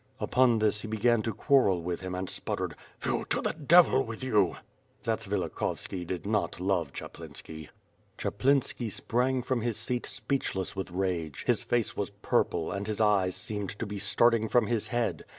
[0.19, 3.23] Upon this he began to quarrel with him and sputtered "Phew!
[3.25, 4.55] to the devil with you!"
[5.03, 7.69] Zatsvilikhovski did not love Chaplinski.
[8.17, 13.35] ('haplinski sprang from his seat speechless with rage; his face was purple, and his eyes
[13.35, 15.23] seemed to be starting from his head.